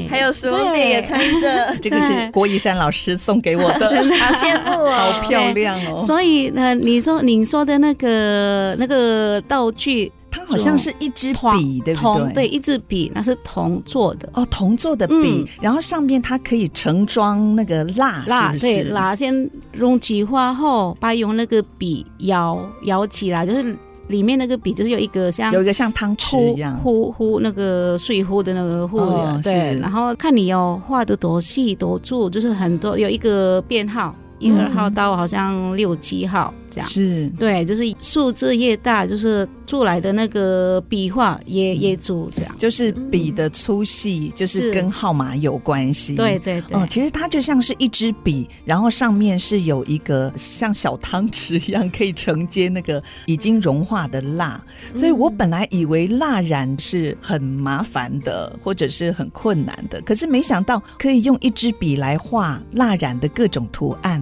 [0.10, 3.88] 还有舒姐也穿着，这个是郭一山老师送给我的，
[4.20, 6.02] 好羡慕哦， 好漂亮哦。
[6.06, 10.12] 所以呢，你说你说的那个那个道具。
[10.32, 12.34] 它好像是一支笔，对不对？
[12.34, 23.76] 对，一支笔，那是铜做的哦，铜做的笔，嗯、然后上面它可以盛装那个蜡，蜡是是对，蜡先溶剂化后，把用那个笔摇摇起来，就是
[24.10, 34.14] 里面那个笔就是有一个像有一个像汤匙一样呼呼那个水呼的那个壶，哦、对，然后看你要画的多细多粗，就是很多有一个编号。
[34.42, 37.30] 一二号到好像六七号这样，是。
[37.40, 46.16] 对，就是数字越大，就是出来的那个笔画也也粗这样，就是笔的粗细就是跟号码有关系。
[46.16, 54.62] 对对对，哦，其实它就像是一支笔，然后上面是有一个像小汤匙一样可以承接那个已经融化的蜡，
[54.96, 64.20] 所以我本来以为蜡染是很麻烦的或者是很困难的，可是没想到可以用一支笔来画蜡染的各种图案。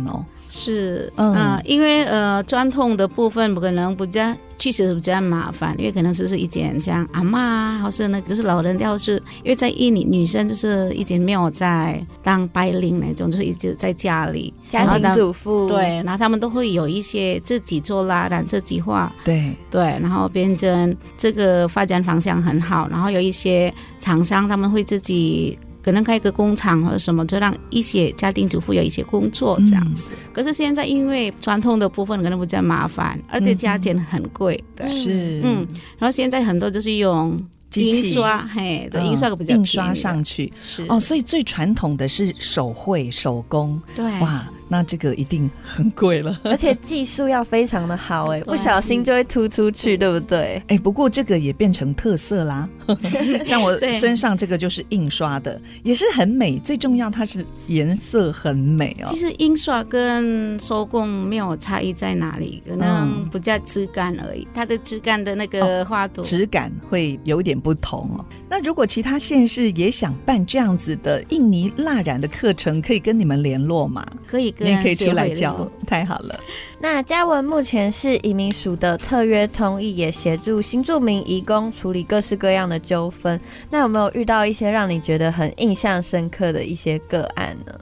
[0.60, 19.54] 是，嗯、呃，因为呃，传统的部分可能比较确实比较麻烦，因为可能就是一件像阿嬷，或是那个就是老人，要是因为在印尼女生就是已经没有在当白领那种，就是一直在家里家庭主妇，对，然后他们都会有一些自己做拉染，自己画，对。
[19.70, 25.60] 对，然后编针这个发展方向很好，然后有一些厂商他们会自己。
[25.88, 30.12] 可能开一个工厂或者什么，就让一些家庭主妇有一些工作这样子。
[30.13, 34.62] 嗯、可是现在因为传统的部分可能比较麻烦，而且价钱很贵。
[34.76, 35.65] 对，是，嗯，
[35.97, 37.39] 然后现在很多就是用
[37.76, 40.52] 印刷，嘿，对，印刷个比较印刷上去。
[40.62, 43.82] 是哦，所以最传统的是手绘手工。
[43.95, 44.45] 对，哇。
[44.69, 50.62] 那这个一定很贵了， 而且技术要非常的好哎， 不小心就会突出去，对不对？
[50.67, 52.67] 哎，不过这个也变成特色啦。
[53.45, 56.58] 像我身上这个就是印刷的，也是很美。
[56.60, 59.08] 最重要，它是颜色很美哦。
[59.10, 64.45] 其实印刷跟手工没有差异在哪里，可能不叫质感而已。
[64.53, 68.25] 它的质感的那个花朵质感会有点不同哦。
[68.49, 74.06] 那如果其他县市也想办这样子的印尼蜡染的课程，可以跟你们联络吗？
[74.25, 74.53] 可以。
[74.60, 76.39] 你也可以出来教，太好了。
[76.80, 83.39] 那嘉文目前是移民署的特约通译，也协助新住民移工处理各式各样的纠纷。
[83.70, 87.74] 那有没有遇到一些让你觉得很印象深刻的一些个案呢？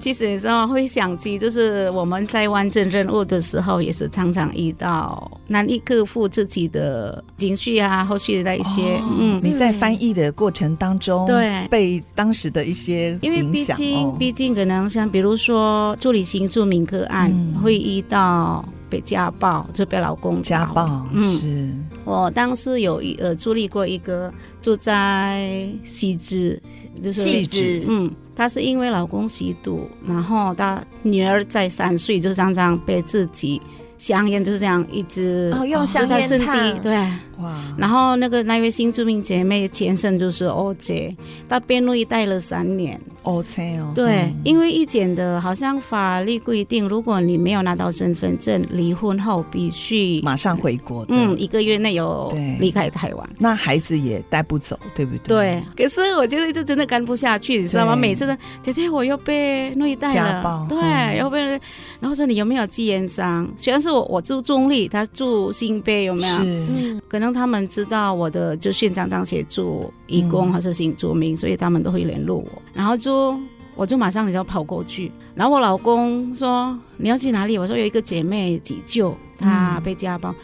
[0.00, 8.96] 其实你知道会想起，就是我们在完成任务的时候，也是常常遇到难以克服自己的情绪啊，后续的一些。
[8.96, 21.06] 哦、嗯，你在翻译的过程当中，对，被当时的一些因为毕竟，哦、毕竟可能像比如说助理新住民个案，嗯、会遇到被家暴，就被老公家暴。
[21.12, 21.68] 嗯，是
[22.08, 26.60] 我当时有呃助力过一个住在西枝，
[27.02, 28.10] 就是西枝，嗯。
[28.34, 33.60] 她是因为老公吸毒，然后她女儿在三岁就常常被自己
[33.98, 36.80] 香烟就是这样一直哦用香烟烫。
[36.80, 36.94] 对。
[37.38, 41.12] 哇，然后那个那位新著名姐妹前身就是欧姐
[41.48, 43.00] 她边路一待了三年
[43.36, 43.92] 哦。
[43.94, 51.04] 对，嗯、因为一检的好像法律规定，如果你没有拿到身份证，离婚后必须马上回国。
[51.08, 55.62] 嗯，一个月内有离开台湾，那孩子也带不走，对不对？
[55.76, 55.84] 对。
[55.84, 57.94] 可是我觉得就真的干不下去，你知道吗？
[57.94, 61.60] 每次的姐姐，我又被虐待了，家暴对，又、嗯、被，
[62.00, 63.48] 然后说你有没有寄烟伤？
[63.56, 66.38] 虽然是我我住中立，他住新北，有没有？
[66.40, 73.38] 嗯，可能他们知道我的就县长长协助义工还是新住民，所以他们都会联络我，然后就
[73.76, 77.56] 我就马上你就要跑过去，然后我老公说你要去哪里？
[77.56, 80.30] 我说有一个姐妹急救，她被家暴。
[80.30, 80.34] 嗯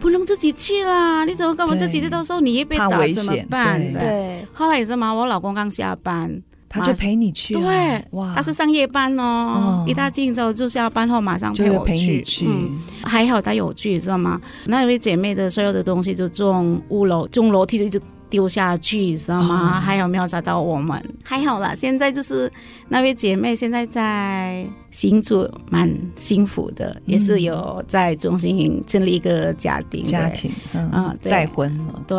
[0.00, 1.24] 不能自己去啦！
[1.24, 2.08] 你怎么干嘛自己去？
[2.08, 3.80] 到时候你也被打怎么办？
[3.94, 4.46] 对，对。
[4.52, 7.54] 后来也是嘛，我老公刚下班，他就陪你去。
[7.54, 12.46] 对，哇，他是上夜班哦，一大清早就下班后马上陪我去。
[12.46, 14.40] 嗯，还好他有去，知道吗？
[14.66, 18.00] 那位姐妹的所有的东西就从五楼，从楼梯就一直。
[18.30, 19.80] 丢下去，知道吗？
[19.80, 21.02] 还有没有找到我们？
[21.24, 22.50] 还好啦，现在就是
[22.88, 32.18] 那位姐妹现在在新竹，蛮幸福的，也是有在中心建立一个家庭，家庭，嗯，再婚了，对。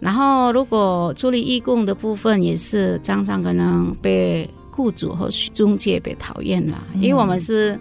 [0.00, 4.48] 然后如果处理义工的部分，也是常常可能被
[4.78, 7.76] 雇主和中介被讨厌了，因为我们是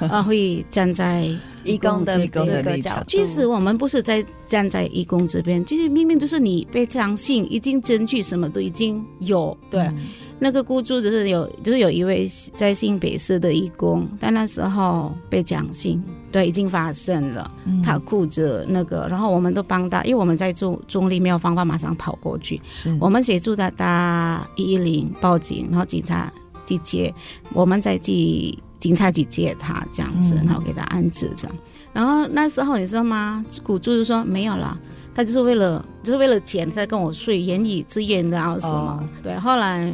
[0.00, 1.28] 啊 会站在。
[1.64, 2.46] 义工的一个
[2.78, 9.54] 角度，其实我们不是在站在义工这边，就是明明就是你被相信，已经证据什么都已经有。
[9.68, 9.98] 对，嗯、
[10.38, 17.50] 那个雇主就是有，就是有一位在新北市的义工，但那时候被讲信，对，已经发生了。
[17.64, 26.32] 嗯、他哭着那个，然后我们都帮他，因为我们在中中立没有方法马上跑过去，是我们协助他打一一零报警，然后警察
[26.64, 27.14] 去接，
[27.52, 28.58] 我们再去。
[28.78, 31.56] 警察去接他这样子，然后给他安置这样。
[31.92, 33.44] 然后那时候你知道吗？
[33.64, 34.78] 古柱就说没有了，
[35.12, 38.76] 他就是为了就是为了钱在跟我睡，言语自愿的然后什么。
[38.76, 39.92] 哦、对，后来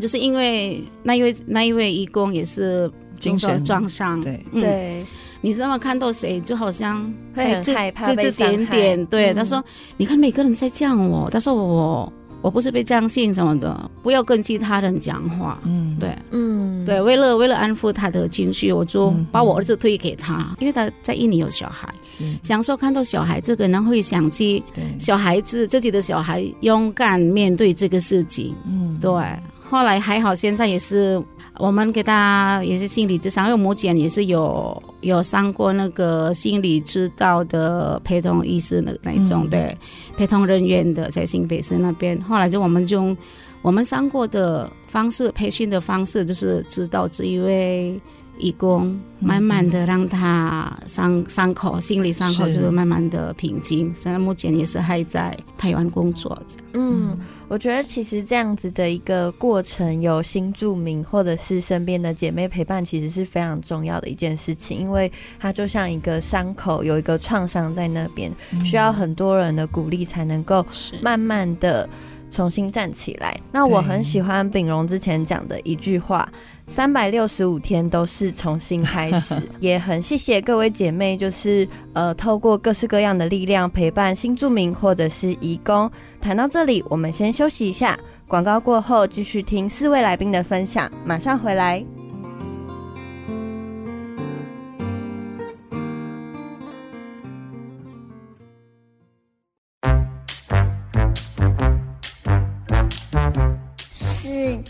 [0.00, 5.06] 就是因为那一位那一位义工也是精神撞伤，对对、嗯，
[5.42, 5.76] 你知道吗？
[5.76, 8.30] 看到谁就好像会很害怕被。
[8.30, 9.62] 点点对，嗯、他说
[9.98, 12.10] 你看每个人在这样我，他说我。
[12.42, 15.60] 我不是被这样信什么的，不要跟其他人讲话。
[15.62, 24.60] 嗯，对，嗯，对，为了为了安抚他的情绪，我就把我儿子推给他，嗯、因为他在印尼有小孩，是想说看到小孩子可能会想起
[24.98, 28.52] 小孩子自己的小孩勇敢面对这个事情。
[28.66, 29.12] 嗯，对，
[29.60, 31.22] 后来还好，现在也是。
[31.58, 39.76] 我们给他也是心理咨商，因为目前也是有有上过那个心理指导的陪同医师的那种，嗯、对，
[40.16, 42.20] 陪同人员的在新北市那边。
[42.22, 43.16] 后来就我们就
[43.60, 48.00] 我们上过的方式，培训的方式就是指导这一位。
[48.38, 53.92] 义工慢慢的让他伤伤口，心理伤口就是慢慢的平静。
[53.94, 56.58] 现在目前也是还在台湾工作着。
[56.72, 57.16] 嗯，
[57.46, 68.32] 我觉得其实这样子的一个过程，有新住民或者是身边的姐妹陪伴，其实是非常重要的一件事情，因为它就像一个伤口，有一个创伤在那边，
[68.64, 70.66] 需要很多人的鼓励才能够
[71.00, 71.88] 慢慢的
[72.32, 73.38] 重新站起来。
[73.52, 76.28] 那我很喜欢秉荣之前讲的一句话。
[76.68, 85.90] 三百六十五天都是重新开始， 也很谢谢各位姐妹，就是呃，透过各式各样的力量陪伴新住民或者是移工。
[86.20, 91.84] 谈到这里，我们先休息一下，广告过后继续听四位来宾的分享，马上回来。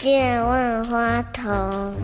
[0.03, 1.95] 见万花筒。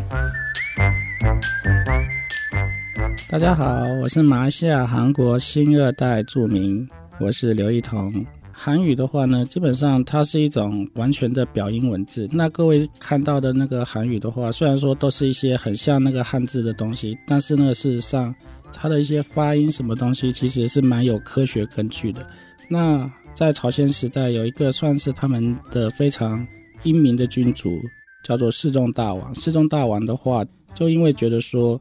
[3.29, 6.89] 大家好，我是马来西亚韩国新二代著名，
[7.19, 8.25] 我是刘一彤。
[8.53, 12.29] 韩语的话呢，基本上它是一种完全的表音文字。
[12.31, 18.33] 那各位看到的那个韩语的话，虽然说都是一些很像那个汉字的东西，但是呢，事实上
[18.73, 22.25] 它的一些发音什么东西，其实是蛮有科学根据的。
[22.69, 26.47] 那在朝鲜时代，有一个算是他们的非常。
[26.85, 27.79] 英明的君主
[28.23, 29.35] 叫做世宗大王。
[29.35, 31.81] 世宗大王的话，就因为觉得说，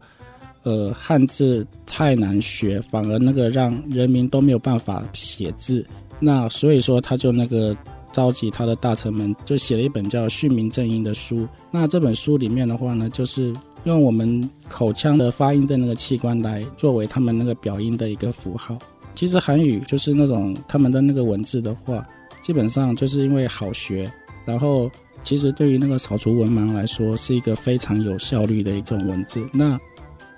[0.63, 5.85] 呃，汉字太难学，反而那个让人民都没有办法写字。
[6.19, 7.75] 那所以说，他就那个
[8.11, 11.47] 召集他的大臣们，就写了一本叫《训民正音》的书。
[11.69, 18.77] 那这本书里面的话呢，就是用我们口腔的发音的那个器官来作为他们那个表音的一个符号。
[19.13, 22.07] 其实韩语就是那种他们的那个文字的话，
[22.41, 24.11] 基本上就是因为好学。
[24.47, 24.89] 然后，
[25.21, 29.45] 其实对于那个扫除文盲来说，是一个非常有效率的一种文字。
[29.51, 29.77] 那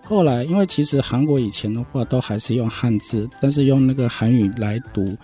[0.04, 5.16] 后来，因为其实韩国以前的话都还是用汉字，但是用那个韩语来读。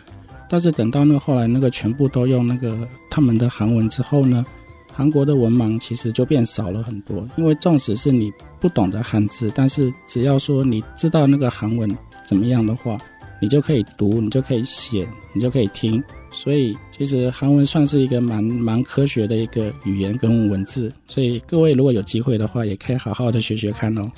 [0.48, 4.46] 但是等到那个后来那个全部都用那个他们的韩文之后呢，
[4.94, 7.28] 韩国的文盲其实就变少了很多。
[7.36, 12.96] 因为纵使是你不懂得汉字，但是只要说你知道那个韩文怎么样的话，
[13.42, 16.02] 你就可以读，你就可以写，你就可以听。
[16.30, 20.90] 所以其实韩文算是一个蛮蛮科学的一个语言跟文字。
[21.06, 24.10] 所以各位如果有机会的话，也可以好好的学学看哦。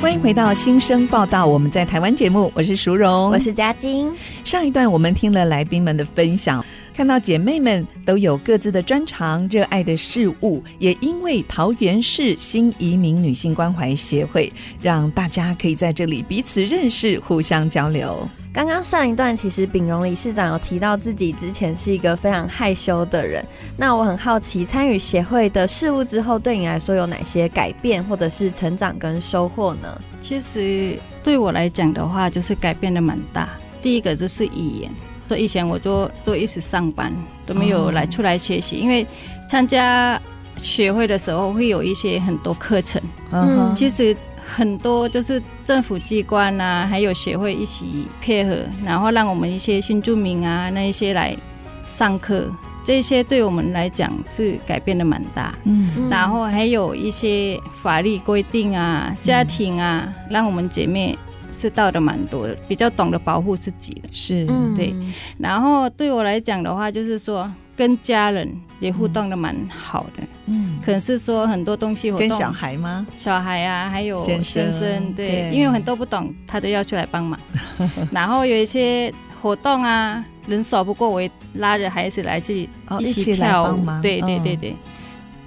[0.00, 4.14] 欢迎回到新生报道，我们在台湾节目，我是淑荣，我是嘉晶。
[4.44, 6.64] 上一段我们听了来宾们的分享，
[6.96, 18.26] 看到姐妹们都有各自的专长、热爱的事物，也因为桃园市新移民女性关怀协会，让大家可以在这里彼此认识、互相交流。
[18.50, 23.44] 刚刚上一段，其实秉荣理事长有提到自己之前是一个非常害羞的人。
[23.76, 30.00] 那我很好奇，参与协会的事务之后，对你来说有哪些改变，或者是成长跟收获呢？
[30.22, 33.50] 其实对我来讲的话，就是改变的蛮大。
[33.82, 34.90] 第一个就是语言，
[35.28, 37.12] 所以以前我都都一直上班，
[37.44, 38.76] 都没有来出来学习。
[38.76, 39.06] 因为
[39.48, 40.20] 参加
[40.56, 43.00] 学会的时候，会有一些很多课程。
[43.32, 44.16] 嗯，其实。
[44.48, 51.36] 很多就是政府机关啊，还有协会一起配合，然后让我们一些新住民啊，那一些来
[51.84, 52.48] 上课，
[52.84, 55.52] 这些对我们来讲是改变的蛮大。
[55.64, 61.18] 嗯，然后还有一些法律规定啊，家庭啊，嗯、让我们姐妹
[61.56, 64.08] 知道的蛮多的，比较懂得保护自己的。
[64.12, 64.46] 是，
[64.76, 64.94] 对。
[65.38, 67.50] 然后对我来讲的话，就是说。
[67.78, 68.50] 跟家人
[68.80, 73.06] 也互动的蛮好的，嗯，可能是说很多东西活动，跟小孩吗？
[73.18, 77.38] 小孩啊，还有先生，先生对，对，因为很多不懂，他都要出来帮忙。
[78.10, 82.66] 然后有一些活动啊，人少不过，我也拉着孩子来去
[82.98, 84.74] 一起跳舞，哦、对对对对。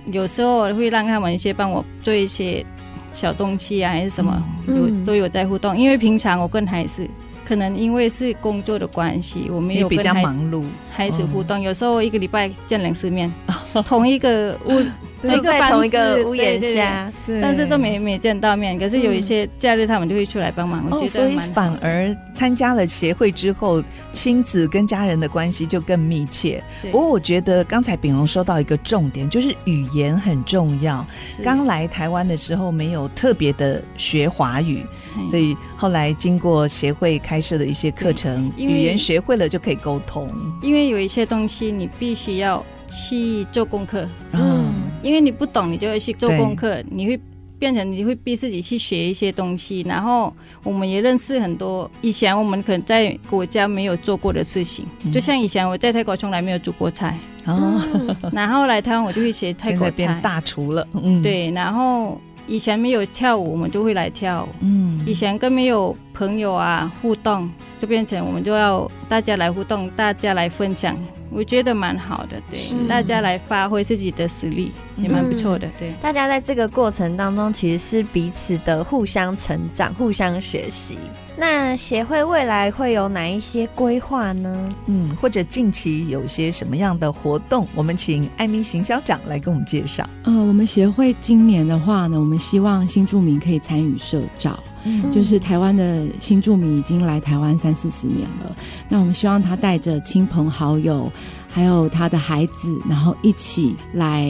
[0.06, 2.64] 嗯、有时候会让他们一些帮我做一些
[3.12, 5.78] 小东西啊，还是什么，有、嗯、都有在互动。
[5.78, 7.08] 因为平常我跟孩子。
[7.46, 11.58] 可能因为是工作的关系，我没有跟孩子比较忙碌，孩子互动。
[11.58, 13.34] 哦、有时候一个礼拜见两次面，
[13.88, 14.84] 同一个屋。
[15.22, 18.78] 对，在同一个屋檐下，对，但是都没没见到面。
[18.80, 20.84] 可是有一些假日，他们就会出来帮忙。
[20.90, 26.64] 我觉得、哦、所以反而参加了协会之后，亲子跟家人的关系就更密切。
[26.92, 31.06] 不过我觉得刚才炳荣说到一个重点，就是语言很重要。
[31.44, 34.86] 刚来台湾的时候没有特别的学华语，
[35.28, 40.30] 所以后来经过协会开设的一些课程，语言学会了就可以沟通。
[40.62, 44.08] 因为有一些东西你必须要去做功课。
[44.32, 44.59] 嗯。
[45.02, 47.20] 因为你不懂，你就会去做功课，你会
[47.58, 49.82] 变成你会逼自己去学一些东西。
[49.82, 50.34] 然后
[50.64, 57.82] 我们也认识很多以前我们可能在国家没有做过的事情，嗯、就像以前我在泰国从来没有煮过菜，哦，
[58.32, 62.20] 然后来台湾我就会学泰国菜，大厨了，嗯，对，然后
[62.50, 67.48] 以前没有跳舞，我们就会来跳舞，嗯，以前跟没有朋友啊互动，
[67.80, 70.98] 就变成我们就要大家来互动，大家来分享。
[71.32, 75.94] 我觉得蛮好的，对，大家来发挥自己的实力也蛮不错的，对。
[76.02, 80.98] 大家在这个过程当中，其实是彼此的互相成长、互相学习。
[81.40, 84.70] 那协会未来会有哪一些规划呢？
[84.88, 87.66] 嗯，或者近期有些什么样的活动？
[87.74, 90.08] 我们请艾米行销长来跟我们介绍。
[90.24, 94.60] 呃，我们协会今年的话呢，我们希望新住民可以参与社照。
[94.84, 98.56] 嗯，就是台湾的新住民已经来台湾三四十年了，
[98.90, 101.10] 那我们希望他带着亲朋好友，
[101.48, 104.26] 还有他的孩子，然后一起来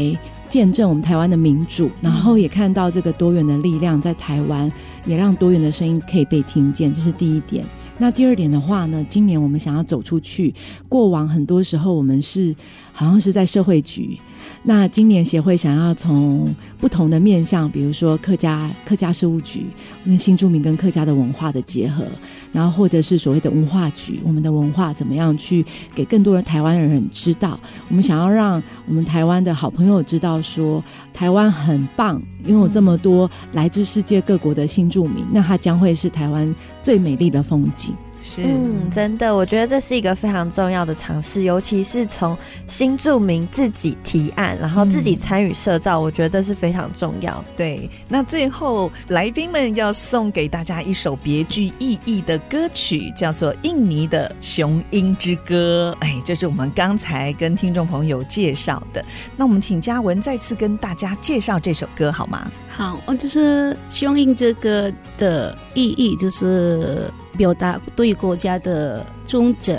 [0.50, 4.70] 见证我们台湾的民主，然后也看到这个多元的力量在台湾，
[5.06, 7.64] 也让多元的声音可以被听见，这是第一点。
[8.00, 10.54] 那第二点的话呢，今年我们想要走出去，
[10.88, 12.56] 过往很多时候我们是
[12.92, 14.18] 好像是在社会局。
[14.64, 19.66] 那今年协会想要从不同的面向，比如说客家客家事务局，
[20.06, 22.06] 跟新住民跟客家的文化的结合，
[22.52, 25.66] 然后或者是所谓的文化局，我们的文化怎么样去
[25.96, 27.60] 给更多的台湾人知道？
[27.88, 30.84] 我们想要让我们台湾的好朋友知道说，
[31.14, 37.94] 台湾很棒，拥有这么多来自世界各国的新住民，那它将会是台湾最美丽的风景。
[38.30, 47.44] 是，嗯，真的，我觉得这是一个非常重要的尝试，尤其是从新住民自己提案，然后自己参与社造，我觉得这是非常重要。
[47.58, 55.98] 对，那最后来宾们要送给大家一首别具意义的歌曲，叫做《印尼的雄鹰之歌》。
[56.04, 59.04] 哎，这是我们刚才跟听众朋友介绍的。
[59.36, 62.52] 那我们请嘉文再次跟大家介绍这首歌好吗？
[62.80, 67.12] 好，我，就是雄鹰这个的意义就是。
[67.38, 69.74] 表达对国家的忠诚、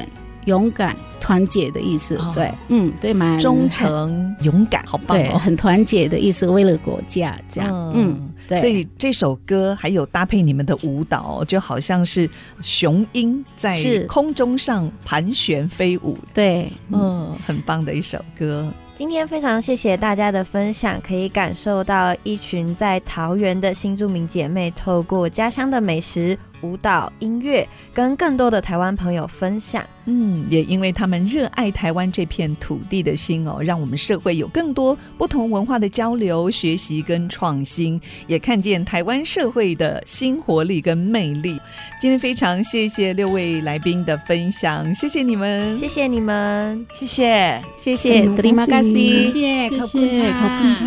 [0.46, 2.16] 勇敢、团结的意思。
[2.16, 7.70] 哦、对，嗯，对，蛮忠诚、勇敢，好棒、哦，对，很团结的意思，为了国家这样。
[7.94, 12.26] 嗯，嗯所以这首歌还有搭配你们的舞蹈，就好像是
[12.62, 13.78] 雄鹰在
[14.08, 16.16] 空中上盘旋飞舞。
[16.32, 18.66] 对，嗯，很棒的一首歌。
[19.00, 29.84] 今天非常谢谢大家的分享，可以感受到一群在桃园的新住民姐妹，透过家乡的美食、舞蹈、音乐，跟更多的台湾朋友分享。
[30.06, 41.60] 嗯，也因为他们热爱台湾这片土地的心哦，让我们社会有更多不同文化的交流、学习跟创新，也看见台湾社会的新活力跟魅力。
[42.00, 50.32] 今天非常谢谢六位来宾的分享，谢谢你们，谢谢你们，谢谢，谢谢，Terima kasih，谢谢，谢谢，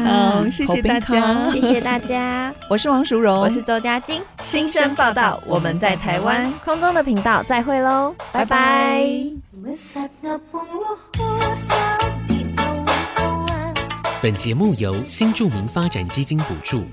[0.04, 2.54] 好，谢谢大家，谢谢大家。
[2.70, 9.02] 我是王淑荣，我是周佳晶，新生报道，我们在台湾空中的频道再会喽，拜拜。
[14.22, 16.84] 本节目由新著名发展基金补助。